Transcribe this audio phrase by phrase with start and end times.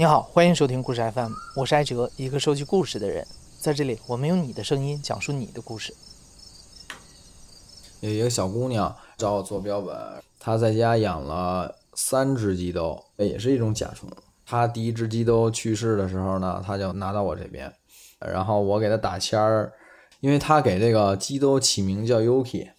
[0.00, 3.26] 你好，欢迎收听故事 FM，我是艾哲，一个收集故事的人。
[3.60, 5.94] 在这里，我们用你的声音讲述你的故事。
[8.00, 9.94] 有一个小姑娘找我做标本，
[10.38, 14.08] 她在家养了三只鸡兜，也是一种甲虫。
[14.46, 17.70] 她第一只鸡兜去世的时候呢，她就拿到我这边，
[18.20, 19.70] 然后我给她打签儿，
[20.20, 22.70] 因为她给这个鸡兜起名叫 Yuki。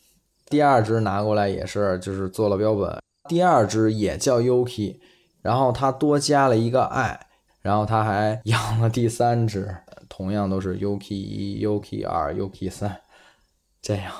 [0.47, 2.99] 第二只拿过来也是，就是做了标本，
[3.29, 4.97] 第二只也叫 Yuki。
[5.41, 7.27] 然后他多加了一个爱，
[7.61, 9.75] 然后他还养了第三只，
[10.07, 13.01] 同样都是 UK 一、UK 二、UK 三，
[13.81, 14.11] 这样。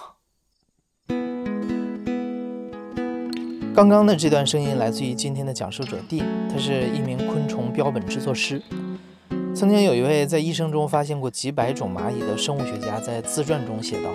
[3.74, 8.62] 刚刚的这段声音来自于今天的讲述者 D，他是一名昆虫标本制作师。
[9.56, 14.10] 曾经有一位在一生中发现过几百种蚂蚁的生物学家在自传中写道：“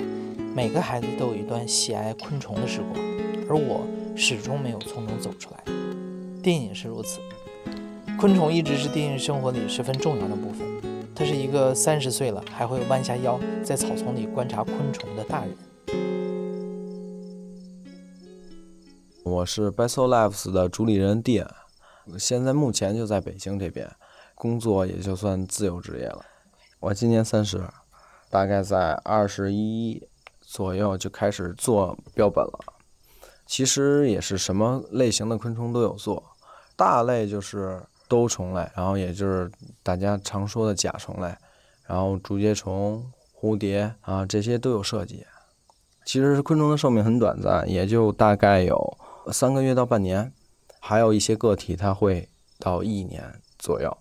[0.54, 2.94] 每个孩子都有一段喜爱昆虫的时光，
[3.48, 5.60] 而我始终没有从中走出来。”
[6.46, 7.18] 电影是如此，
[8.20, 10.64] 昆虫一直是电影生活里十分重要的部分。
[11.12, 15.56] 他是一个三十岁了还会弯下腰在草丛里观察昆虫的大人。
[19.24, 21.44] 我是 b e s t Lives 的主理人 D，
[22.16, 23.90] 现在目前就在北京这边
[24.36, 26.24] 工作，也就算自由职业了。
[26.78, 27.64] 我今年三十，
[28.30, 30.00] 大概在二十一
[30.40, 32.60] 左右就开始做标本了。
[33.44, 36.22] 其实也是什么类型的昆虫都有做。
[36.76, 39.50] 大类就是兜虫类，然后也就是
[39.82, 41.34] 大家常说的甲虫类，
[41.86, 45.26] 然后竹节虫、蝴蝶啊这些都有设计。
[46.04, 48.96] 其实昆虫的寿命很短暂，也就大概有
[49.32, 50.32] 三个月到半年，
[50.78, 52.28] 还有一些个体它会
[52.60, 53.96] 到一年左右。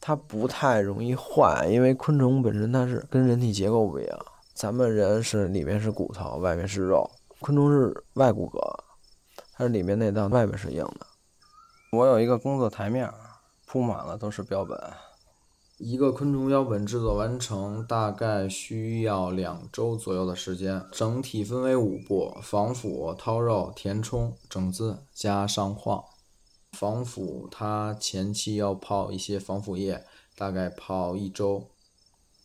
[0.00, 4.18] 它不太容易坏，因为昆虫本身它是跟人体结构不一样，
[4.54, 7.08] 咱们人是里面是骨头，外面是肉，
[7.40, 8.58] 昆虫是外骨骼，
[9.52, 11.06] 它是里面内脏，外面是硬的。
[11.96, 13.10] 我有一个工作台面，
[13.66, 14.78] 铺满了都是标本。
[15.78, 20.84] 一个昆虫标本制作完成大概需要两周左右的时间。
[20.92, 26.04] 整体分为五步：防腐、掏肉、填充、整字加上框。
[26.72, 30.04] 防腐它前期要泡一些防腐液，
[30.36, 31.64] 大概泡一周。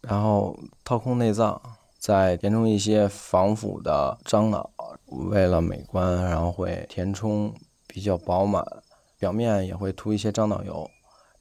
[0.01, 1.61] 然后掏空内脏，
[1.99, 4.69] 再填充一些防腐的樟脑，
[5.07, 7.53] 为了美观，然后会填充
[7.87, 8.65] 比较饱满。
[9.21, 10.89] 表面也会涂一些樟脑油，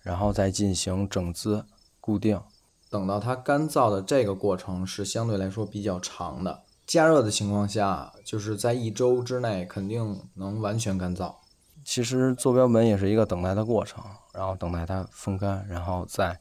[0.02, 1.64] 然后再进行整姿
[1.98, 2.38] 固定。
[2.90, 6.62] 等到它干燥的这个过程是相对来说比较长的。
[6.86, 11.34] 加热的情况下，就是在一周之内肯定能完全干燥。
[11.82, 14.04] 其实做标本也是一个等待的过程，
[14.34, 16.38] 然后等待它风干，然后再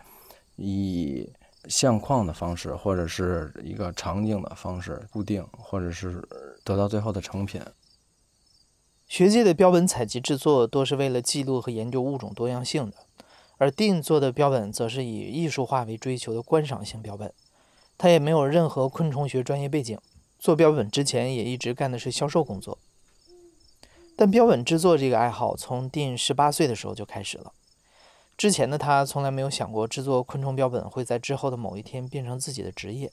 [0.57, 1.31] 以
[1.69, 6.21] 相框的方式或者是一个长景的方式固定，或者是
[6.65, 7.61] 得到最后的成品。
[9.09, 12.97] 学界的标本采集制作多是为了记录和研究物种多样性的，
[13.57, 17.33] 而 Dean 做的标本则是以艺术化为追求的观赏性标本。
[17.97, 19.97] 他也没有任何昆虫学专业背景，
[20.37, 22.77] 做标本之前也一直干的是销售工作。
[24.15, 27.51] 但标本制作这个爱好从 Dean 十八岁的时候就开始了。
[28.37, 33.11] 之前的他从来没有想过制作昆虫标本会在之后的某一天变成自己的职业。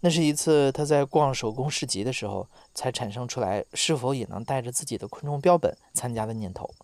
[0.00, 6.74] 那是一次他在逛手工市集的时候，才产生出来是否也能带着自己的昆虫标本参加的念头。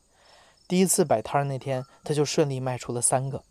[0.68, 3.42] 第一次摆摊那天，他就顺利卖出了三个。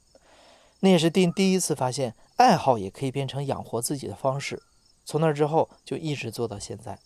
[0.82, 4.62] 那也是丁第一次发现爱好也可以变成养活自己的方式。
[5.04, 7.00] 从那之后就一直做到现在。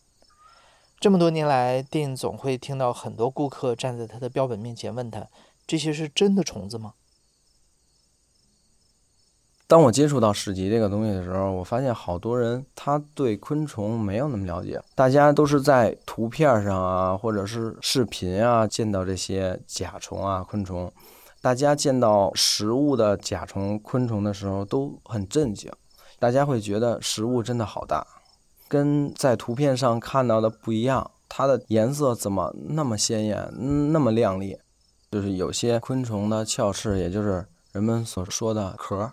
[0.99, 5.27] 这么多年来，丁总会听到很多顾客站在他的标本面前问他
[5.65, 6.95] ：“这些是真的虫子吗？”
[9.69, 20.91] 当我接触到市集这个东西的时候，我发现好多人他对昆虫没有那么了解，大家都是在图片上啊，或者是视频啊见到这些甲虫啊、昆虫，
[21.39, 25.71] 大家见到实物的甲虫、昆虫的时候都很震惊，
[26.17, 28.07] 大家会觉得实物真的好大，
[28.67, 33.47] 跟在图片上看到的不一样，它的颜色怎么那么鲜艳、
[33.91, 34.57] 那么亮丽？
[35.11, 39.11] 就是有些昆虫的鞘翅，也就是人们所说的壳。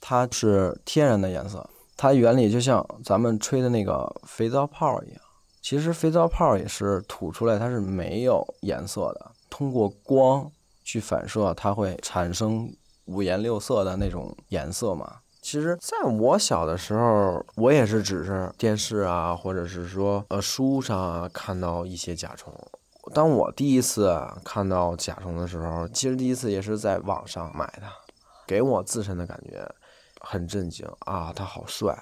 [0.00, 5.20] 它是天然的颜色，它原理就像咱们吹的那个肥皂泡一样。
[5.62, 10.48] 其实肥皂泡也是吐出来，它是没有颜色的，通过光
[10.84, 12.72] 去反射，它会产生
[13.06, 15.16] 五颜六色的那种颜色嘛。
[15.42, 22.52] 其实在我小的时候，我也是只是电视啊，或者是说呃书上啊看到一些甲虫。
[23.14, 27.86] 当我第一次看到甲虫的时候，其实第一次也是在网上买的，
[28.46, 29.68] 给我自身的感觉。
[30.26, 31.32] 很震惊啊！
[31.32, 31.96] 他好帅，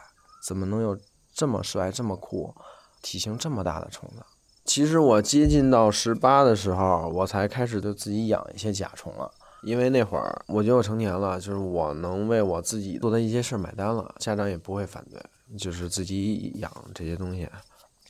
[0.47, 0.99] 怎么能有
[1.33, 2.55] 这么帅、这么酷、
[3.03, 4.25] 体型这么大的虫子？
[4.65, 9.31] 其实我接近到十八的时候，我才开始就自己养一些甲虫了。
[9.63, 15.23] 因为那会儿我觉得我成年了，就是我能为我自己做的一些事儿买单了，家长也不会反对，
[15.59, 17.49] 就是自己养这些东西。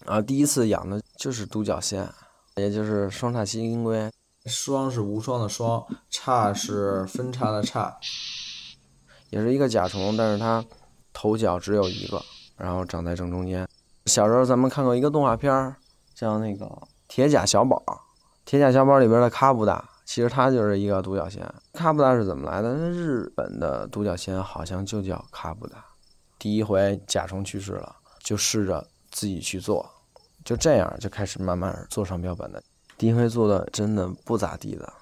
[0.05, 2.09] 然后第一次养的就是独角仙，
[2.57, 4.11] 也就是双叉七金龟。
[4.47, 7.97] 双是无双的双，叉是分叉的叉，
[9.35, 10.65] 也是一个甲虫，但是它
[11.13, 12.23] 头角只有一个，
[12.57, 13.69] 然后长在正中间。
[14.07, 15.75] 小时候咱们看过一个动画片，
[16.15, 16.65] 叫那个
[17.09, 17.83] 《铁甲小宝》，
[18.45, 21.45] 《铁甲小宝》里边的卡布达，其实它就是一个独角仙。
[21.73, 22.75] 卡布达是怎么来的？
[22.75, 25.85] 那日本的独角仙好像就叫卡布达。
[26.39, 29.85] 第一回甲虫去世了，就试着自己去做，
[30.45, 32.63] 就这样就开始慢慢做上标本的。
[32.97, 34.93] 第一回做的真的不咋地的，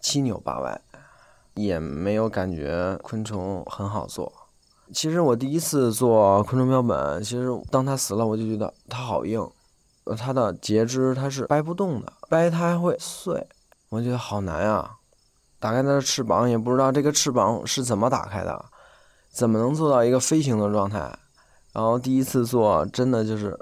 [0.00, 0.80] 七扭八歪，
[1.62, 4.32] 也没有感觉昆虫很好做。
[4.92, 9.46] 其实我第一次做昆虫标本，其实当它死了，我就觉得它好硬，
[10.16, 13.46] 它的节肢它是掰不动的，掰它还会碎，
[13.90, 14.96] 我觉得好难啊。
[15.60, 18.64] 打开它的翅膀，也不知道这个翅膀是怎么打开的，
[19.30, 21.18] 怎么能做到一个飞行的状态。
[21.72, 23.58] 然后第一次做，真的就是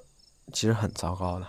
[0.52, 1.46] 其实很糟糕的。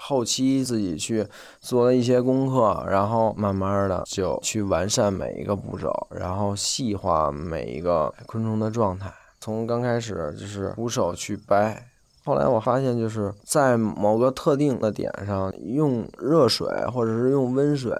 [0.00, 1.26] 后期自己去
[1.60, 9.12] 做了一些功课，然后慢慢的就去完善每一个步骤，然后细化每一个昆虫的状态。
[9.40, 11.84] 从刚开始就是徒手去掰，
[12.24, 17.92] 后来我发现就是在某个特定的点上用热水或者是用温水，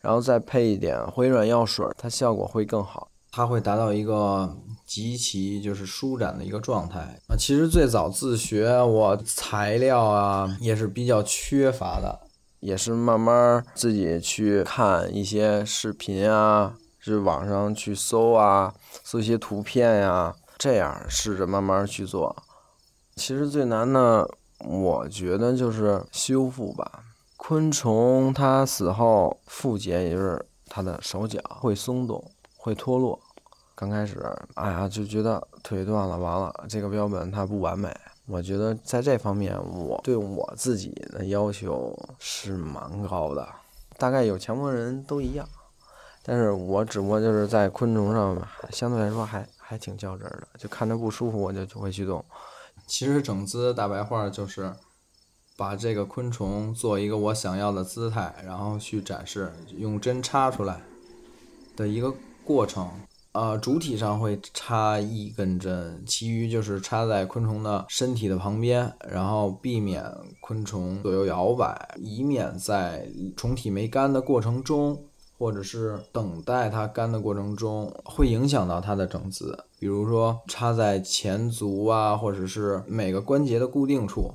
[0.00, 4.56] 然后再配一点回软药水，它效果会更好，它会达到一个。
[4.90, 6.98] 极其就是舒展的一个状态
[7.28, 7.36] 啊！
[7.38, 12.18] 其实最早自学，我材料啊也是比较缺乏的，
[12.58, 22.34] 也是慢慢自己去看一些视频啊，是网上去搜啊，搜一些图片呀，这样试着慢慢去做。
[23.14, 24.28] 其实最难的，
[24.58, 27.04] 我觉得就是修复吧。
[27.36, 33.20] 昆虫它死后复结，也就是它的手脚会松动，会脱落。
[33.80, 34.22] 刚开始，
[34.56, 37.90] 哎呀，就觉得腿断了，完了，这个标本它不完美。
[38.26, 43.48] 我觉得在这方面，我对我自己的要求是蛮高的，
[43.96, 45.48] 大概有强迫人都一样。
[46.22, 52.22] 但是我只不过就是在昆虫上，相对来说还还挺较真的，就看着不舒服，我就就会去动。
[52.86, 54.74] 其实整姿大白话就是
[55.56, 60.82] 把这个昆虫做一个我想要的姿态，然后去展示，用针插出来
[61.74, 62.12] 的一个
[62.44, 62.90] 过程。
[63.32, 70.04] 呃，主体上会插一根针，其余就是插在昆虫的身体的旁边，然后避免
[70.40, 75.04] 昆虫左右摇摆，以免在虫体没干的过程中，
[75.38, 79.56] 或者是等待它干的过程中，会影响到它的整姿。
[79.78, 84.34] 比如说插在前足啊，或者是每个关节的固定处。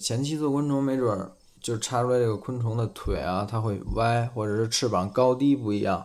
[0.00, 6.04] 前期做昆虫，没准儿就插出来这个昆虫的腿啊，它会歪，或者是翅膀高低不一样。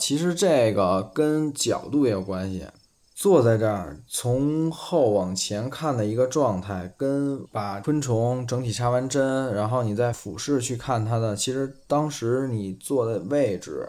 [0.00, 2.66] 其实这个跟角度也有关系，
[3.14, 13.86] 坐在这儿从后往前看的一个状态，跟把昆虫整体插完针，然后你再俯视去看它的，其实当时你坐的位置，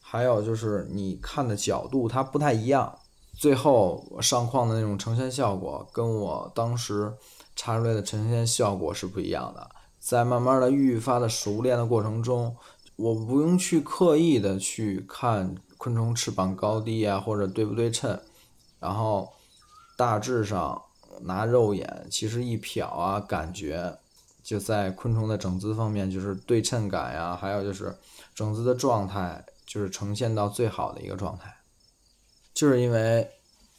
[0.00, 2.96] 还有就是你看的角度，它不太一样。
[3.36, 7.12] 最后上框的那种呈现效果，跟我当时
[7.56, 9.68] 插出来的呈现效果是不一样的。
[9.98, 12.54] 在慢慢的愈发的熟练的过程中。
[12.98, 18.20] 我不用去刻意的去看昆虫翅膀高低啊，或者对不对称，
[18.80, 19.32] 然后
[19.96, 20.82] 大致上
[21.20, 23.96] 拿肉眼其实一瞟啊，感觉
[24.42, 27.96] 就在昆虫的整姿方面就是对称感呀，还有就是
[28.34, 31.54] 整姿的状态就是呈现到最好的一个状态，
[32.52, 33.28] 就是因为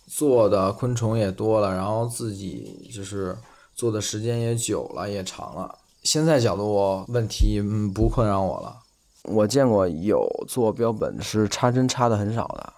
[0.08, 3.38] 做的昆虫也多了，然后自己就是
[3.76, 7.62] 做的时间也久了也长了，现在角度问题
[7.94, 8.78] 不困扰我了。
[9.24, 12.74] 我见过有做标本是插针插的很少的，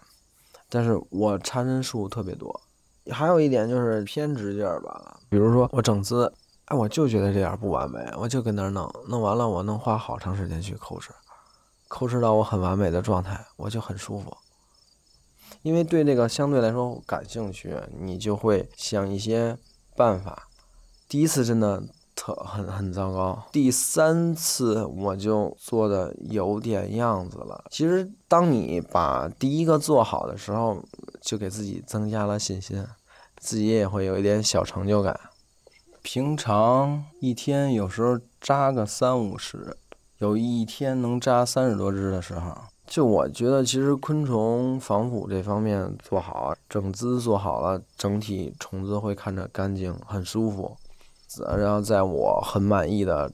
[0.69, 2.59] 但是我插针数特别多。
[3.11, 6.33] 还有一点就是偏执劲儿吧，比如说我整姿，
[6.65, 11.09] 哎，我就觉得这点不完美，我就跟那儿弄，弄完了我能花好长时间去抠制，
[11.87, 14.35] 抠制到我很完美的状态，我就很舒服。
[15.61, 19.57] 因为对这个相对来说感兴趣，你就会想一些
[19.95, 20.47] 办法。
[21.07, 21.83] 第一次真的。
[22.21, 27.65] 特很很糟糕，第三次我就做的有点样子了。
[27.71, 30.77] 其实，当你把第一个做好的时候，
[31.19, 32.85] 就给自己增加了信心，
[33.37, 35.19] 自己也会有一点小成就感。
[36.03, 39.75] 平常一天有时候扎个三五十，
[40.19, 50.77] 有一天能扎三十多只的时候，就我觉得其实昆虫防腐这方面做好，整姿做好了，整体虫子会看着干净，很舒服。
[51.57, 53.31] 然后在我很满意的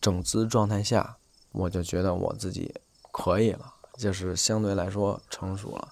[0.00, 1.16] 整姿状态下，
[1.52, 2.74] 我就觉得我自己
[3.12, 5.88] 可以了，就是相对来说成熟了。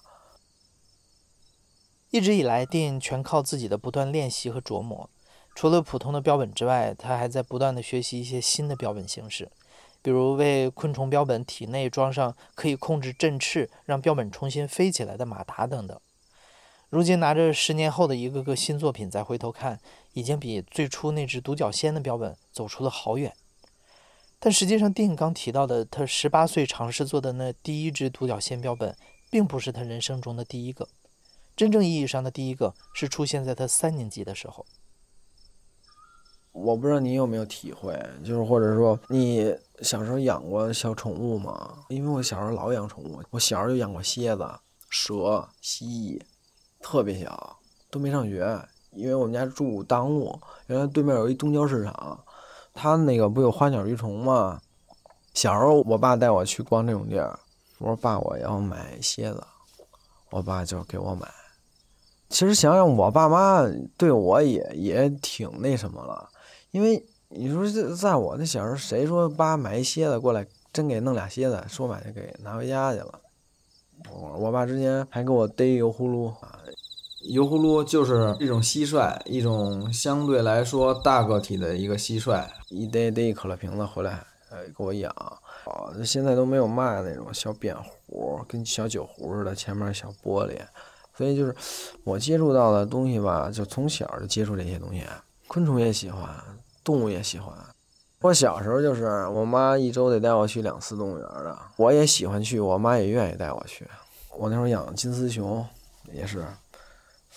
[2.11, 5.09] 一直以来，丁全靠自己的不断练习和琢磨。
[5.53, 9.51] 除了普通的标本之外，他还在不断的学习一些新的标本形式，
[10.01, 15.99] 比如为昆虫标本体内装上可以控制振翅，让标本重新飞起来的马达等等。
[16.89, 19.79] 如今拿着十年后的一个个新作品再回头看，
[20.19, 23.33] 已经比最初那只独角仙的标本走出了好远。
[24.41, 28.95] 但实际上，电影刚提到的他十八岁尝试做的那第一只独角仙标本，
[29.29, 30.87] 并不是他人生中的第一个。
[31.55, 34.65] 真正意义上的第一个是出现在他三年级的时候。
[36.53, 41.85] 我不知道你有没有体会，就是或者说你小时候养过小宠物吗？
[41.89, 44.49] 因为我小时候老养宠物，我小时候就养过蝎子、
[44.89, 46.21] 蛇、蜥蜴，
[46.81, 47.59] 特别小，
[47.91, 48.57] 都没上学。
[48.91, 52.23] 因为我们家住当路，原来对面有一东郊市场，
[52.73, 54.59] 他那个不有花鸟鱼虫吗？
[55.33, 57.39] 小时候我爸带我去逛这种地儿，
[57.77, 59.43] 我说爸，我要买蝎子，
[60.31, 61.27] 我爸就给我买。
[62.29, 63.63] 其实想想，我爸妈
[63.97, 66.29] 对我也也挺那什么了，
[66.71, 73.19] 因为你说这在我那小时候，谁说爸买一蝎子过来，真给弄俩蝎子，说买就给拿回家去了。
[74.11, 76.59] 我我爸之前还给我逮油葫芦啊，
[77.21, 85.13] 油葫芦就是一种蟋蟀，一种相对来说大个体的一个蟋蟀，一逮逮一可乐瓶子回来，呃，给我养。
[85.65, 90.57] 哦，现在都没有卖那种小扁壶，跟小酒壶似的，前面小玻璃。
[91.15, 91.53] 所以就是
[92.05, 95.03] 我接触到的东西吧，就从小就接触这些东西，
[95.47, 96.29] 昆虫也喜欢，
[96.83, 97.53] 动物也喜欢。
[98.21, 103.85] 我小时候就是我妈一周得带我去两次动物园的，我也喜欢去，我妈也愿意带我去。
[104.37, 105.65] 我那时候养金丝熊，
[106.13, 106.45] 也是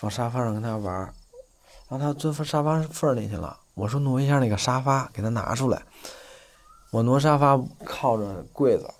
[0.02, 0.92] 放沙发上跟它玩，
[1.88, 5.80] 然后它钻沙发缝里去了，我说挪一下那个沙发，给它拿出来。
[6.90, 8.90] 我挪沙发靠着柜子，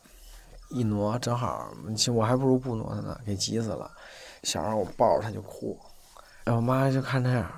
[0.71, 3.91] 一挪正好，其实我还不如不挪它呢，给急死了。
[4.45, 5.77] 想让我抱着他就哭，
[6.45, 7.51] 然后我妈就看这样，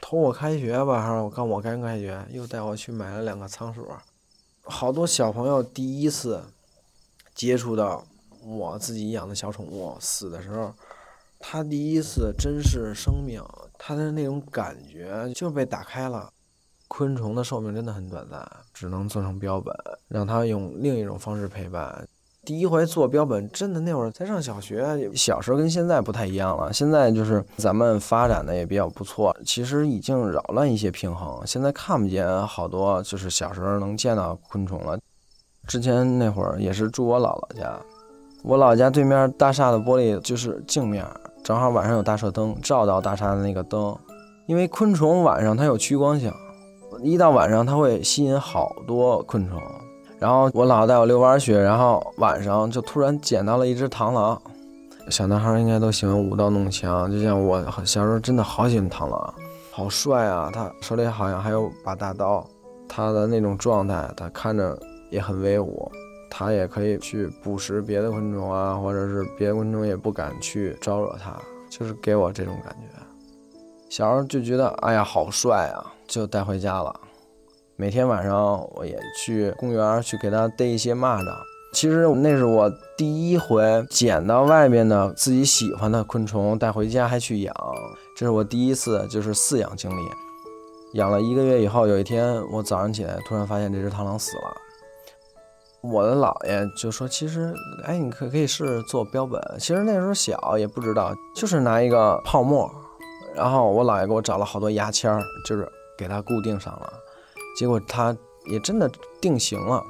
[0.00, 3.88] 偷我开学吧，还是我刚我刚开学，又带我去买了两个仓鼠。
[4.62, 6.44] 好多小朋友第一次
[7.34, 8.04] 接触到
[8.44, 10.72] 我自己养的小宠物死的时候，
[11.38, 13.42] 他第一次珍视生命，
[13.78, 16.30] 他的那种感觉就被打开了。
[16.88, 19.74] 昆虫的寿命真的很短暂，只能做成标本，
[20.08, 22.08] 让它用另一种方式陪伴。
[22.44, 26.72] 第一回做标本，真的那会儿才上小学，小时候跟现在不太一样了。
[26.72, 31.46] 现在就是咱们发展的也比较不错，其实已经扰乱一些平衡。
[31.46, 34.98] 现在看不见好多就是小时候能见到昆虫了。
[35.66, 37.78] 之前那会儿也是住我姥姥家，
[38.42, 41.04] 我姥姥家对面大厦的玻璃就是镜面，
[41.42, 43.96] 正好晚上有大射灯照到大厦的那个灯，
[44.46, 46.32] 因为昆虫晚上它有趋光性，
[47.02, 49.60] 一到晚上它会吸引好多昆虫。
[50.18, 54.40] 然后我姥姥带我遛弯去，然后晚上就突然捡到了一只螳螂。
[55.08, 59.34] 小男孩应该都喜欢舞刀弄枪，就像我小时候真的好喜欢螳螂，
[59.70, 60.50] 好帅啊！
[60.52, 62.44] 他手里好像还有把大刀，
[62.86, 64.78] 他的那种状态，他看着
[65.10, 65.90] 也很威武。
[66.30, 71.36] 它也可以去捕食别的昆虫啊，或者是别的昆虫也不敢去招惹它，
[71.70, 72.98] 就是给我这种感觉。
[73.88, 76.94] 小时候就觉得哎呀好帅啊，就带回家了。
[77.76, 81.32] 每天晚上我也去公园去给它逮一些蚂蚱。
[81.72, 87.54] 其实那是我第一回捡到外面的自己喜欢的昆虫带回家还去养，
[88.16, 90.02] 这是我第一次就是饲养经历。
[90.94, 94.56] 养了一个月以后，有一天我早上起来突然发现这只螳螂死了。
[95.80, 97.54] 我的姥爷就说：“其实，
[97.84, 102.70] 哎，你可可以试试做标本。”其实那时候小也不知道，就是拿一个泡沫，
[103.34, 106.92] 然后我姥爷给我找了好多牙签儿，就是给它固定上了。
[107.56, 108.16] 结果它
[108.46, 109.82] 也真的定型了。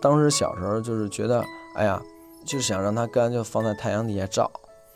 [0.00, 1.44] 当时小时候就是觉得，
[1.76, 2.02] 哎呀，
[2.44, 4.50] 就想让它干，就放在太阳底下照，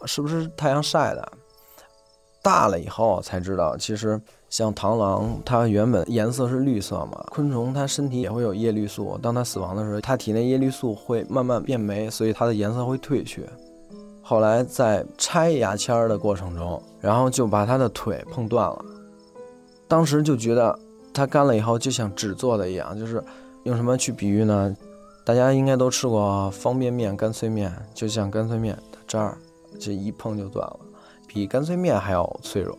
[0.05, 1.33] 是不是太阳晒的？
[2.43, 7.25] 大了以后才知道，其实像螳螂，它原本颜色是绿色嘛。
[7.31, 13.47] 昆虫它身体也会有叶绿素，当它死亡的时候，它体内叶绿素会慢慢变没，所以它的颜色会褪去。
[14.21, 18.85] 后来在拆牙签儿的过程中，然后就把它的腿碰断了。
[19.89, 20.79] 当时就觉得。
[21.13, 23.23] 它干了以后就像纸做的一样，就是
[23.65, 24.75] 用什么去比喻呢？
[25.25, 29.37] 大家应该都吃过方便面、干脆面，就像干脆面的这儿，
[29.81, 30.79] 这一碰就断了，
[31.27, 32.79] 比干脆面还要脆弱。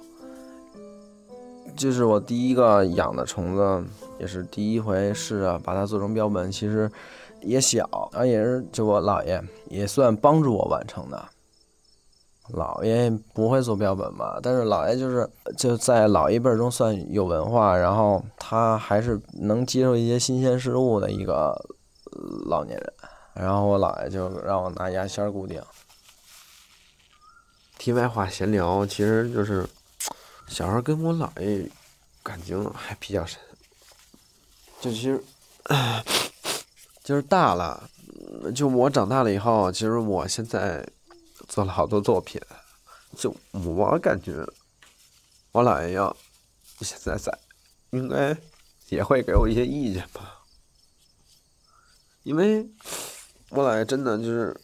[1.76, 3.84] 这是我第一个养的虫子，
[4.20, 6.52] 也是第一回试着把它做成标本。
[6.52, 6.92] 其实
[7.42, 11.24] 也小，然后也是就我姥爷也算帮助我完成的。
[12.54, 14.38] 姥爷不会做标本吧？
[14.44, 21.56] 但是姥爷就是就在老一辈中算有文化，然后他还是能接受一些新鲜事物的一个
[22.48, 22.94] 老年人。
[23.34, 25.62] 然后我姥爷就让我拿牙签固定。
[27.78, 29.66] 题外话闲聊，其实就是
[30.52, 31.72] 小时候跟我姥爷
[32.22, 33.40] 感情还比较深。
[34.82, 35.24] 就其实，
[37.04, 37.90] 就是大了，
[38.54, 40.86] 就我长大了以后，其实我现在
[41.48, 42.42] 做了好多作品，
[43.16, 44.46] 就我感觉
[45.54, 46.16] 我姥爷要
[46.82, 47.32] 现在在，
[47.92, 48.36] 应该
[48.90, 50.42] 也会给我一些意见吧。
[52.24, 52.70] 因为
[53.50, 54.60] 我姥爷真的就是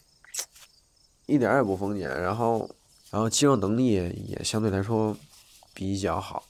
[1.28, 2.70] 一点也不封建，然后
[3.10, 3.94] 然后肌肉能力
[4.28, 5.16] 也相对来说
[5.78, 6.42] 比较好。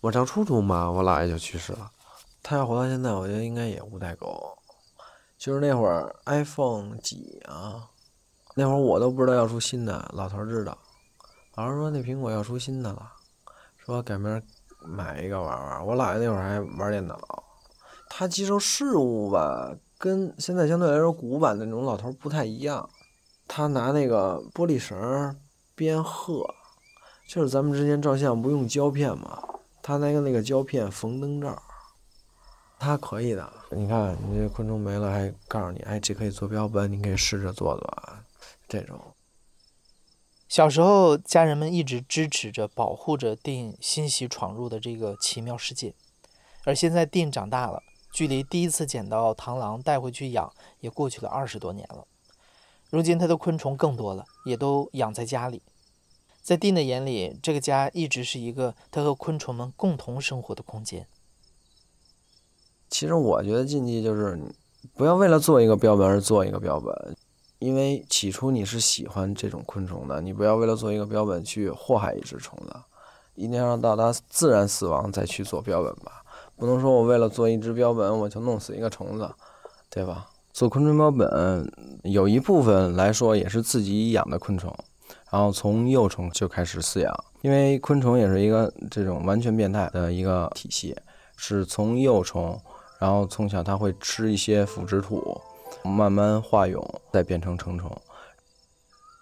[0.00, 1.88] 我上初中嘛，我姥爷就去世了。
[2.42, 4.58] 他要活到现在，我觉得应该也无代沟。
[5.38, 7.88] 就是那会儿 iPhone 几啊，
[8.56, 10.76] 那会儿我都不知道要出新的，老头知道。
[11.54, 13.12] 老头说那苹果要出新的了，
[13.76, 14.42] 说改明儿
[14.80, 15.86] 买一个玩玩。
[15.86, 17.16] 我姥爷那会儿还玩电脑，
[18.08, 22.90] 他接受事物吧，跟现在相对来说古板的那种老头不太一样。
[23.46, 25.40] 他拿那个玻璃绳
[25.76, 26.52] 编鹤，
[27.30, 29.40] 就是咱们之前照相不用胶片嘛，
[29.80, 31.62] 他那个那个胶片缝灯罩。
[32.76, 38.24] 他可以的，你看你这昆虫没了，还告诉你，哎，这可以做标本，你可以试着做做啊，
[38.66, 38.98] 这种。
[40.48, 45.94] 小时候，家人们一直支持着、保护着丁欣喜闯入的这个奇妙世界，
[46.64, 47.80] 而现在丁长大了，
[48.12, 52.04] 距离第一次捡到螳螂带回去养也过去了二十多年了。
[52.90, 55.62] 如今他的昆虫更多了，也都养在家里。
[56.42, 61.06] 在丁的眼里，这个家一直是一个他和昆虫们共同生活的空间。
[62.88, 64.38] 其实我觉得禁忌就是
[64.94, 67.16] 不要为了做一个标本而做一个标本，
[67.58, 72.74] 因为起初你是喜欢这种昆虫的，你不要为了做一个标本去祸害一只虫子，
[73.34, 76.24] 一定要让到它自然死亡再去做标本吧，
[76.56, 79.30] 不能说我为了做一只标本我就弄死一个虫子，
[79.88, 80.30] 对吧？
[80.52, 81.70] 做昆虫标本
[82.02, 84.76] 有一部分来说也是自己养的昆虫，
[85.30, 90.96] 然后从幼虫就开始饲养，因为昆虫也是一个这种完全变态的一个体系，
[91.36, 92.60] 是从幼虫。
[92.98, 95.40] 然后从小它会吃一些腐殖土，
[95.82, 97.90] 慢慢化蛹，再变成成虫。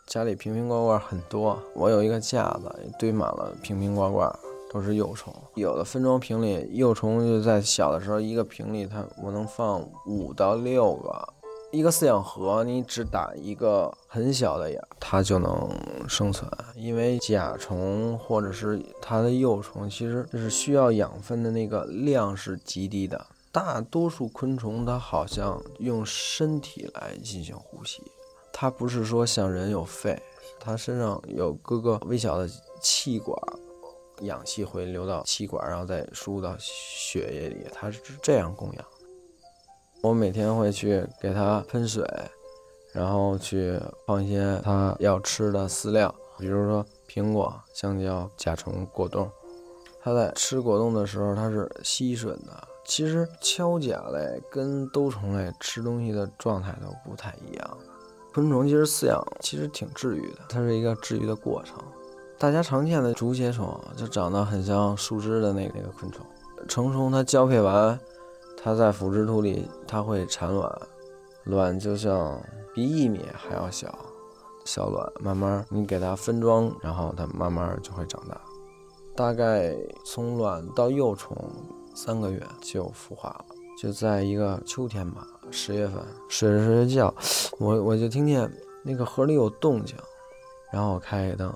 [0.04, 4.28] 家里瓶瓶罐罐很多，我有一个架子，堆满了瓶瓶罐罐，
[4.72, 5.32] 都是幼虫。
[5.54, 11.28] 有的分装瓶里，幼虫就在小的时候，一个瓶里它我能放五到六个。
[11.70, 15.70] 一个饲养盒，你只打一个很小的眼，它就能
[16.08, 16.50] 生存。
[16.74, 23.26] 因为甲虫或者是它的幼虫，其实就是需要养分的那个量是极低的。
[23.52, 28.02] 大多数昆虫它好像用身体来进行呼吸，
[28.50, 30.18] 它不是说像人有肺，
[30.58, 32.48] 它身上有各个微小的
[32.80, 33.38] 气管，
[34.22, 38.84] 氧气会流到气管，然后再输入到血液里，它是这样供养。
[40.00, 42.04] 我每天会去给它喷水，
[42.92, 49.30] 然后去放一些它要吃的饲料，比如说苹果、香蕉、甲虫果冻。
[50.00, 52.68] 它在吃果冻的时候，它是吸吮的。
[52.84, 57.78] 其实锹甲类跟兜虫类吃东西的状态都不太一样。
[58.32, 61.76] 昆虫其实饲养其实挺治愈的，它是一个治愈的过程。
[62.38, 66.24] 大家常见的竹节虫就长得很像树枝的那个那个昆虫。
[66.68, 67.98] 成虫它交配完，
[68.62, 70.80] 它在腐殖土里它会产卵，
[71.44, 72.40] 卵就像
[72.74, 73.98] 比一米还要小，
[74.64, 78.40] 小卵慢慢你给它分装，然后它慢慢就会长大。
[79.16, 81.36] 大概从卵到幼虫。
[81.94, 83.44] 三个月就孵化了，
[83.76, 87.14] 就在一个秋天吧，十月份睡着睡着觉，
[87.58, 88.48] 我 我就听见
[88.84, 89.96] 那个盒里有动静，
[90.70, 91.52] 然后我开开灯，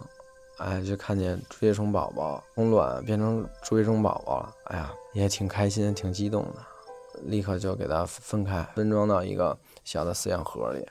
[0.58, 6.56] 哎，就看见竹节虫宝宝从卵变成竹节虫宝宝了，哎呀，也挺开心，挺激动的，
[7.24, 10.86] 立刻就给它分开，分装到一个小的饲养盒里。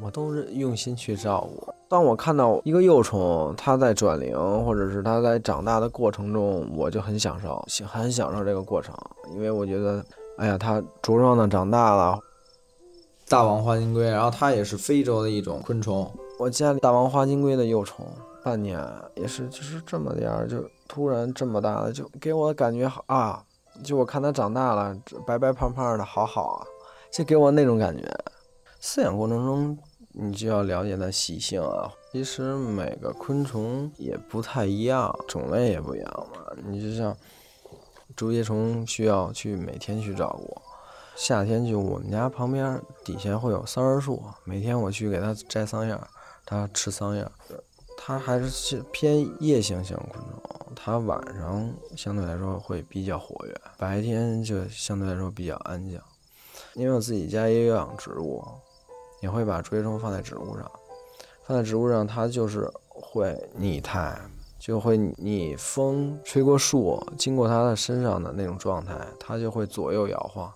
[0.00, 1.74] 我都是用心去照顾。
[1.88, 4.32] 当我看到一个幼虫，它在转龄，
[4.64, 8.94] 或者是它在长大的过程中，我就很享受，很享受这个过程，
[9.34, 10.04] 因为我觉得，
[10.38, 12.16] 哎呀，它茁壮的长大了。
[13.28, 16.08] 大王花金龟，然后它也是非洲的一种昆虫。
[16.38, 18.06] 我家里大王花金龟的幼虫，
[18.44, 18.80] 半年
[19.16, 23.42] 也是就是这么点儿，就突然这么大了，就给我的感觉好啊，
[23.82, 26.66] 就我看它长大了，白白胖胖的，好好啊，
[27.10, 28.02] 就给我那种感觉。
[28.80, 29.78] 饲养过程中，
[30.12, 31.90] 你就要了解它习性啊。
[32.12, 36.42] 其实每个昆虫也不太一样，种类也不一样嘛。
[36.66, 37.16] 你就像
[38.14, 40.60] 竹节虫，需要去每天去照顾。
[41.16, 45.98] 夏天就我们家旁边底下会有桑葚树，每天我去给它摘桑叶，
[46.44, 47.26] 它吃桑叶。
[47.96, 50.42] 它还是偏夜行性昆虫，
[50.74, 56.00] 它晚上相对来说会比较活跃，白天就相对来说比较安静。
[56.74, 58.42] 因为我自己家也有养植物，
[59.20, 60.70] 也会把追踪放在植物上，
[61.46, 64.18] 放在植物上，它就是会拟态，
[64.58, 70.52] 就会你风吹过树，经过它的身上的那种状态，它就会左右摇晃，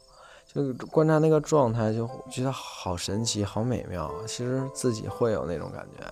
[0.46, 4.11] 就观察那个状态，就觉得好神奇，好美妙。
[4.26, 6.05] 其实自己会有那种感觉。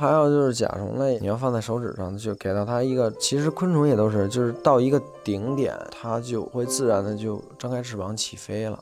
[0.00, 3.10] 还有就是甲虫类，你要放在手指上，就给到它一个。
[3.18, 8.78] 其实昆虫也都是，就是到一个顶点，它就会自然的就张开翅膀起飞了。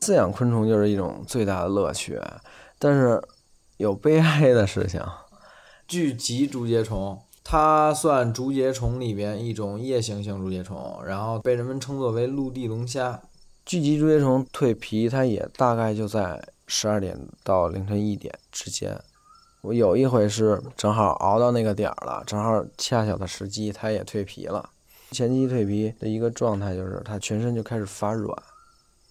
[0.00, 2.18] 饲养昆虫就是一种最大的乐趣，
[2.78, 3.22] 但是
[3.76, 4.98] 有悲哀的事情。
[5.86, 13.20] 聚集竹节虫，它算竹节虫里边一种夜行性竹节虫，然后被人们称作为陆地龙虾。
[13.66, 18.98] 聚集竹节虫蜕皮，它也大概就在十二点到凌晨一点之间。
[19.66, 24.70] 我有一回是正好熬到那个点儿了，正好恰巧的时机，它也蜕皮了。
[25.10, 28.40] 前期蜕皮的一个状态就是它全身就开始发软，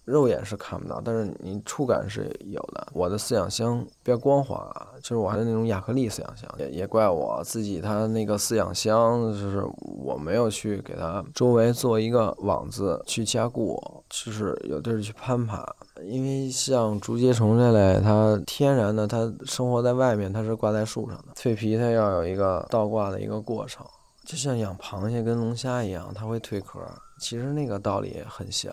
[0.06, 2.86] 肉眼是看不到，但是你触感是有的。
[2.92, 9.62] 我的饲养箱比较光滑，就是我还是那种亚克力饲养箱，也也怪我自己，它那个饲养箱就是
[10.04, 15.66] 我没有去给它周围做一个网子去加固，就是有地儿去攀爬。
[16.04, 21.34] 因为像竹节虫这类，它天然的，它生活在外面，它是挂在树上的。
[21.34, 23.84] 蜕皮它要有一个倒挂的一个过程，
[24.24, 26.78] 就像养螃蟹跟龙虾一样，它会蜕壳。
[27.18, 28.70] 其实那个道理很像，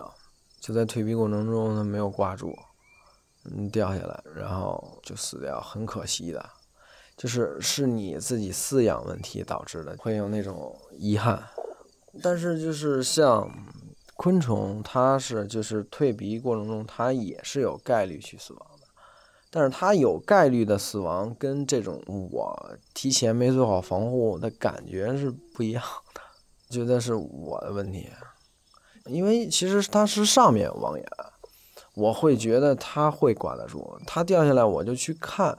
[0.64, 2.56] 就在蜕皮过程中它没有挂住，
[3.44, 6.42] 嗯，掉下来，然后就死掉，很可惜的。
[7.18, 11.42] 就是是你自己饲养问题导致的，会有那种遗憾。
[12.22, 13.46] 但是就是像。
[14.16, 18.86] 昆虫它是就是蜕皮过程中，它也是有概率去死亡的，
[19.50, 25.82] 但是它有概率的死亡跟这种我提前没做好防护的感觉是不一样
[26.14, 26.20] 的，
[26.70, 28.08] 觉得是我的问题，
[29.06, 31.06] 因为其实它是上面有网眼，
[31.94, 35.56] 我会觉得它会挂得住，它掉下来我就去看，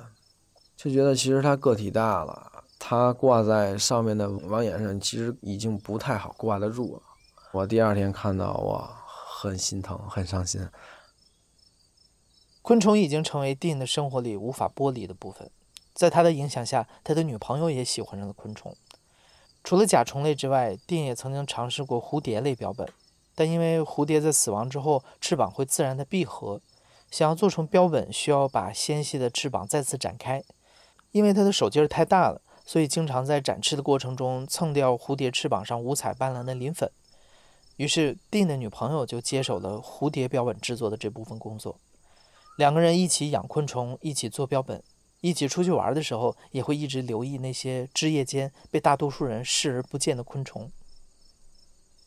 [0.75, 7.01] 就觉得其实它个体大了，它挂在上面的网眼上其实已经不太好挂得住了。
[7.51, 10.67] 我第二天看到，我很心疼，很伤心。
[12.61, 15.51] 昆虫已经成为 Dean 的生活里无法剥离的部分，
[15.93, 18.75] 在他的影响下，他的女朋友也喜欢上了昆虫。
[19.63, 22.87] 除了甲虫类之外，Dean 也曾经尝试过蝴蝶类标本，
[23.35, 26.61] 但因为蝴蝶在死亡之后翅膀会自然的闭合，
[27.11, 30.41] 想要做成标本，需要把纤细的翅膀再次展开。
[31.11, 36.89] 因为他的手劲儿太大了，所以经常在展翅的过程中蹭掉蝴蝶翅膀上五彩斑斓的鳞粉。
[37.77, 41.77] 于是蒂的女朋友就接手了蝴蝶标本制作的这部分工作。
[42.57, 44.81] 两个人一起养昆虫，一起做标本，
[45.19, 50.71] 一起出去玩的时候，也会一直留意那些枝叶间被大多数人视而不见的昆虫。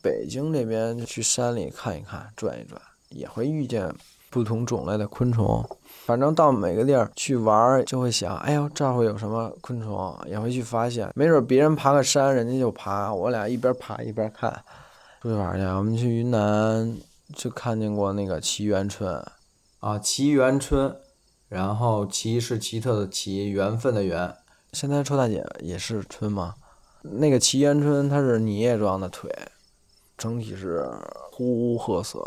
[0.01, 3.93] 北京这边去山里看一看，转一转，也会遇见
[4.29, 5.63] 不同种类的昆虫。
[6.05, 10.17] 反正到每个地儿去玩，就会想：哎呦，这会有什么昆虫？
[10.27, 11.11] 也会去发现。
[11.15, 14.63] 没准别人爬个山，人家就爬，我俩一边爬一边看。
[15.21, 16.97] 出去玩去，我们去云南
[17.35, 19.21] 就看见过那个奇缘春，
[19.81, 20.95] 啊，奇缘春，
[21.49, 24.33] 然后奇是奇特的奇，缘分的缘。
[24.71, 26.55] 现在臭大姐也是春吗？
[27.01, 29.29] 那个奇缘春它是泥叶状的腿，
[30.19, 30.85] 整体是
[31.31, 32.21] 呼褐色，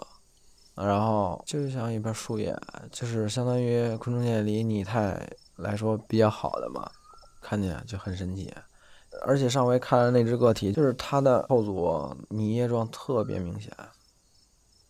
[0.74, 2.58] 然后就像一片树叶，
[2.90, 6.90] 就是相当于昆虫界里拟态来说比较好的嘛，
[7.42, 8.52] 看见就很神奇。
[9.26, 13.70] 而且上回看的那只个体，就是它的后足泥叶状特别明显。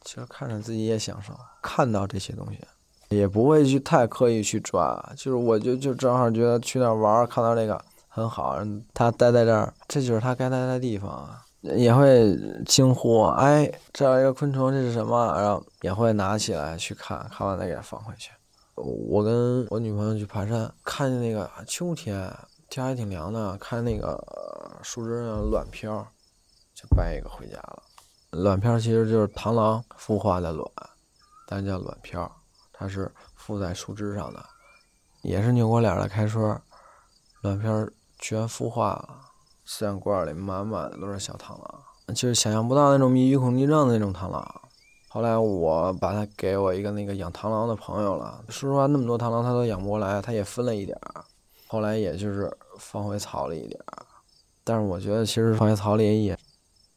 [0.04, 2.60] 其实看着自己也享受，看到这些东西，
[3.08, 5.12] 也不会去太刻意去抓。
[5.16, 8.56] 就是我就就正好觉得去那儿玩，看到这个很好，
[8.94, 11.44] 它待在这儿，这就是它该待的地方啊。
[11.62, 18.30] 也会惊呼：“哎，这儿一个昆虫，这是什么？”然后也会拿起来去看，看完再给它放回去。
[18.74, 22.32] 我跟我女朋友去爬山，看见那个秋天。
[22.68, 24.18] 天还挺凉的，看那个
[24.82, 26.06] 树枝上卵漂，
[26.74, 27.82] 就掰一个回家了。
[28.30, 30.66] 卵漂其实就是螳螂孵化的卵，
[31.46, 32.34] 但叫卵漂，
[32.72, 34.42] 它是附在树枝上的，
[35.20, 36.58] 也是扭过脸来开春。
[37.42, 37.86] 卵漂
[38.18, 39.18] 全孵化了，
[39.66, 44.60] 饲养罐里满满的都是小螳螂，就是想象不到那种密集恐惧症的那种螳螂。
[45.08, 51.24] 后来我把它给我一个那个养螳螂的朋友了，说实话，那么多螳螂他都养不过来，他也分了一点儿。
[51.66, 54.06] 后来也就是放回草里一点儿，
[54.64, 56.38] 但是我觉得其实放回草里也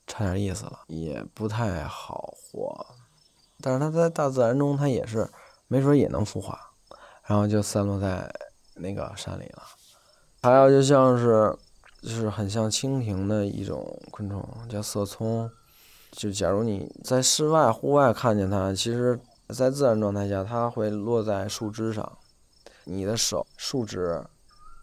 [0.07, 2.85] 差点意思了，也不太好活。
[3.61, 5.29] 但是它在大自然中，它也是
[5.67, 6.59] 没准也能孵化，
[7.25, 8.29] 然后就散落在
[8.75, 9.63] 那个山里了。
[10.41, 11.57] 还有就像是
[12.01, 15.49] 就是很像蜻蜓的一种昆虫，叫色葱。
[16.11, 22.17] 就假如你在室外、户外看见它，其实在自然状态下，它会落在树枝上，
[22.85, 24.23] 你的手树枝，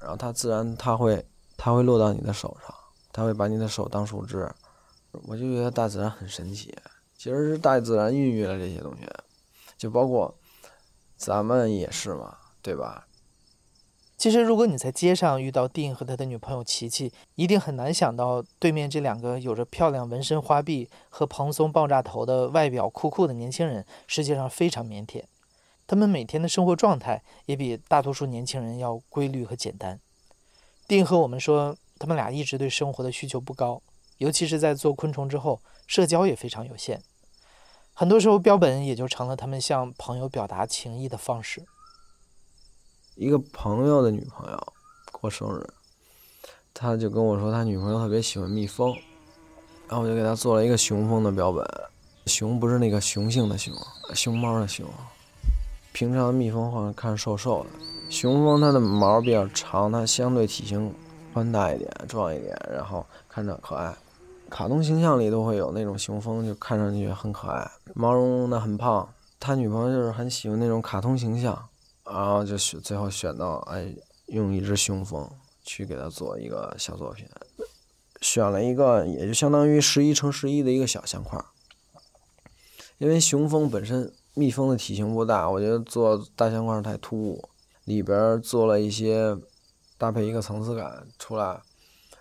[0.01, 1.25] 然后它自然它会
[1.57, 2.75] 它会落到你的手上，
[3.13, 4.47] 它会把你的手当树枝。
[5.27, 6.75] 我就觉得大自然很神奇，
[7.17, 9.09] 其实是大自然孕育了这些东西，
[9.79, 10.35] 就包括
[11.17, 13.07] 咱们也是嘛，对吧？
[14.23, 25.25] 其实，如果你在街上遇到丁和他的女朋友琪琪，一定很难想到对面这两个有着漂亮纹身花臂和蓬松爆炸头的外表酷酷的年轻人，实际上非常腼腆。
[25.89, 29.99] 他们每天的生活状态也比大多数年轻人要规律和简单。
[30.87, 33.83] 丁和我们说，他们俩一直对生活的需求不高，
[34.19, 37.03] 尤其是在做昆虫之后，社交也非常有限。
[37.93, 41.65] 很多时候，标本也就成了他们向朋友表达情谊的方式。
[43.17, 44.73] 一个朋友的女朋友
[45.11, 45.69] 过生日，
[46.73, 48.95] 他就跟我说他女朋友特别喜欢蜜蜂，
[49.87, 51.65] 然后我就给他做了一个雄蜂的标本。
[52.27, 53.75] 雄不是那个雄性的雄，
[54.15, 54.87] 熊猫的熊。
[55.93, 57.71] 平常蜜蜂好像看瘦瘦的，
[58.09, 60.95] 雄蜂它的毛比较长，它相对体型
[61.35, 63.95] 宽大一点、壮一点，然后看着可爱。
[64.49, 69.07] 卡通形象里都会有那种雄蜂，就看上去很可爱，毛茸茸的，很胖。
[69.39, 71.69] 他女朋友就是很喜欢那种卡通形象。
[72.05, 73.95] 然后就选，最后选到，哎，
[74.27, 75.31] 用一只雄蜂
[75.63, 77.27] 去给他做一个小作品，
[78.21, 81.45] 选了一个也就相当于十一乘十一的一个小相框。
[82.99, 87.49] 因为雄蜂本身蜜蜂的体型不大，我觉得做大相框太突兀，
[87.85, 89.37] 里边做了一些
[89.99, 91.61] 搭配一个层次感出来，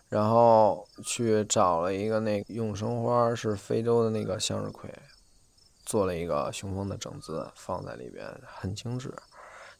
[0.09, 4.91] 然后去找了一个那永生花是非洲的那个向日葵，
[5.85, 9.13] 做了一个雄蜂的整姿放在里边，很精致。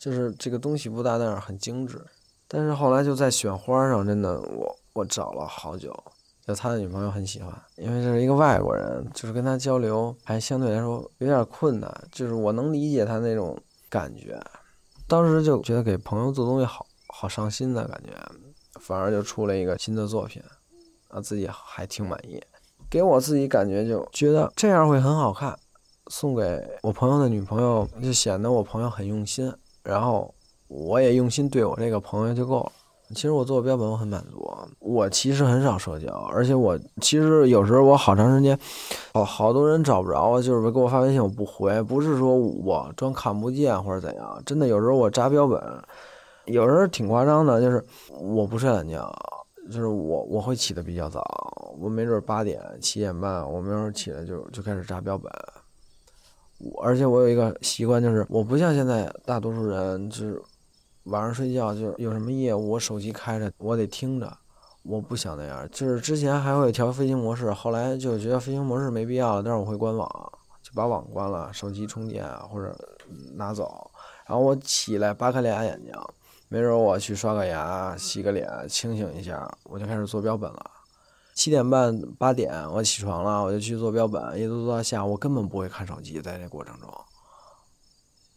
[0.02, 2.04] 就是这个东西不大，但是很精致。
[2.48, 5.96] 但是后来就在选花上，真的我我找了好久。
[6.48, 12.04] 就他的女朋友很喜欢，因为这是一个外国人，就是跟他交流还相对来说有点困难。
[12.12, 13.56] 就是我能理解他那种
[13.90, 14.42] 感觉，
[15.08, 18.12] 当时就觉得给朋友做东西好好上心的感觉，
[18.80, 20.42] 反而就出了一个新的作品，
[21.10, 22.42] 啊，自己还挺满意。
[22.90, 25.56] 给我自己感觉就觉得这样会很好看，
[26.08, 29.54] 送给我朋友的女朋友就显得我朋友很用心。
[29.84, 30.34] 然后
[30.68, 32.72] 我也用心对我这个朋友就够了。
[33.14, 34.50] 其实我做标本我很满足。
[34.80, 38.58] 我其实很少社交，而且我其实有时候我好长时间，
[39.14, 44.42] 好好多人找不着，就是给我发微信我不回，不是说我装看不见或者怎样。
[44.46, 45.62] 真的有时候我扎标本，
[46.46, 49.14] 有时候挺夸张的，就是我不睡懒觉，
[49.68, 51.22] 就是我我会起的比较早，
[51.82, 55.30] 我没准八点七点半，我没准起来就就开始扎标本。
[56.82, 60.42] 而且我有一个习惯，就是我不像现在大多数人，就是
[61.04, 64.38] 晚上睡觉，就是有什么业务，我手机开着，我得听着。
[64.84, 70.10] 我不想那样，就是之前还会调飞行模式，后来就觉得飞行模式没必要，但是我会关网，
[70.64, 72.76] 就把网关了，手机充电或者
[73.36, 73.92] 拿走。
[74.26, 75.94] 然后我起来扒开俩眼睛，
[76.50, 80.72] 没准我去刷个牙、洗个脸，清醒一下，我就开始做标本了。
[81.34, 86.90] 七点半八点我起床了，我就去做标本，一直做到下午，根本不会看手机，在这过程中，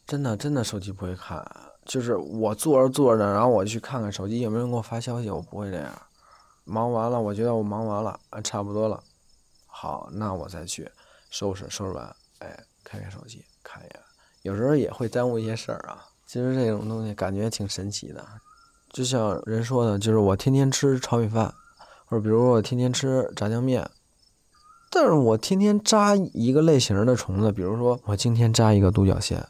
[0.07, 1.45] 真的真的手机不会看，
[1.85, 5.93] 就是我坐着坐着，然后我去看看手机有没有人给我发消息，我不会这样。
[6.65, 9.03] 忙完了，我觉得我忙完了，差不多了，
[9.67, 10.91] 好，那我再去
[11.31, 14.01] 收拾收拾完，哎，开开手机看一眼，
[14.43, 16.07] 有时候也会耽误一些事儿啊。
[16.27, 18.27] 其实这种东西感觉挺神奇的，
[18.91, 21.55] 就像人说的，就是我天天吃炒米饭。
[22.15, 23.91] 或者比如我天天吃炸酱面，
[24.89, 29.45] 但是我天天扎一个类型的虫子，比如说我今天扎一个独角仙，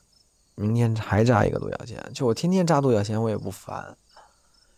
[0.54, 3.94] 明天还扎一个独角仙，就我天天扎独角仙我也不烦，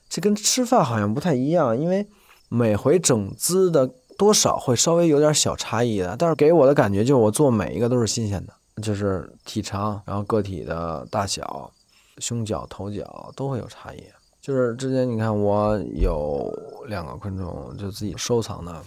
[0.09, 2.09] 这跟吃饭好像不太一样，因为
[2.49, 11.70] 每回整姿的多少会稍微有点小差异的，但是给我的感觉就是我做每一个都是新鲜的，就是体长，然后个体的大小，
[12.18, 14.03] 胸角、头角都会有差异。
[14.46, 16.48] 就是之前你看我有
[16.87, 18.80] 两个昆虫，就自己收藏的，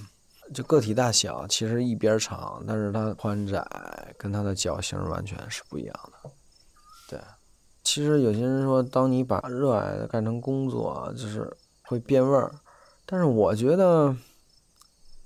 [0.54, 3.62] 就个体大小其实一边长，但是它宽窄
[4.18, 6.32] 跟它的脚型完全是不一样的。
[7.10, 7.20] 对，
[7.84, 12.50] 其实有些人说，当你把热爱干成工作，就是会变味儿，
[13.06, 14.16] 但是我觉得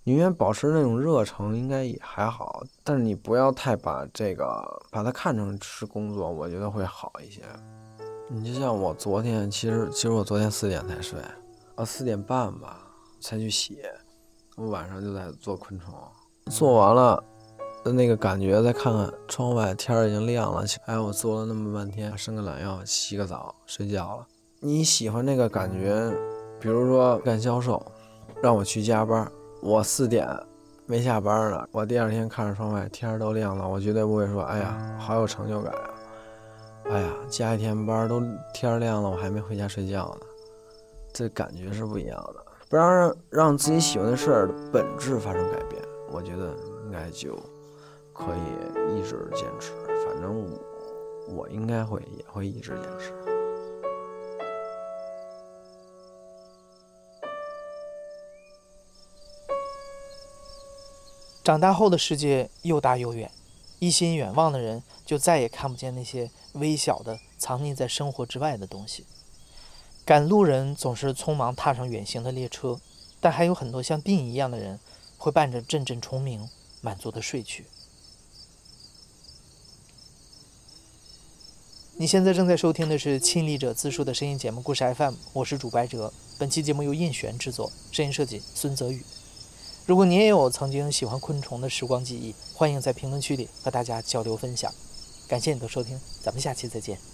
[0.04, 2.63] 宁愿保持那种热诚，应该也还好。
[2.84, 7.43] 但是你不要太把这个把它看成是工作，我觉得会好一些。
[8.36, 11.19] 你就像我昨天，其实其实我昨天四点才睡，
[11.76, 12.80] 啊四点半吧
[13.22, 13.78] 才去洗，
[14.56, 15.93] 我晚上就在做昆虫，
[16.50, 17.24] 做完了
[17.86, 24.26] 那个感觉，再看看窗外天儿已经亮了，哎我做了那么半天，伸个懒腰，洗个澡，睡觉了。
[24.62, 26.12] 你喜欢那个感觉？
[26.60, 27.86] 比如说干销售，
[28.41, 30.28] 让我去加班，我四点
[30.88, 35.72] 没下班呢，我第二天看着窗外，天儿都亮了，我绝对不会说：“哎呀，好有成就感！”
[36.89, 38.22] 哎呀，加一天班都
[38.54, 40.26] 天亮了，我还没回家睡觉呢，
[41.12, 42.46] 这感觉是不一样的。
[42.69, 47.36] 不让让自己喜欢的事儿的本质发生改变，我觉得应该就
[48.12, 49.72] 可以一直坚持。
[50.06, 50.60] 反正我
[51.36, 53.13] 我应该会也会一直坚持。
[61.43, 63.30] 长大后的世界又大又远，
[63.84, 69.04] 一心远望的人就再也看不见那些微小的、藏匿在生活之外的东西。
[70.06, 72.80] 赶路人总是匆忙踏上远行的列车，
[73.19, 74.80] 但还有很多像电影一样的人，
[75.17, 76.48] 会伴着阵阵虫鸣，
[76.80, 77.65] 满足的睡去。
[81.98, 86.13] 你现在正在收听的是亲历者自述的声音节目《故事 FM》，我是主白哲。
[86.39, 89.04] 本期节目由印璇制作，声音设计孙泽宇。
[89.86, 94.74] 如果你也有曾经喜欢昆虫的时光记忆，欢迎在评论区里和大家交流分享。
[95.28, 97.12] 感谢你的收听，咱们下期再见。